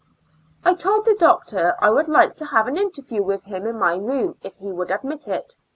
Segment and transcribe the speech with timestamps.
[0.65, 3.97] I told the doctor I would like to have an interview with him in my
[3.97, 5.55] room if he would admit it.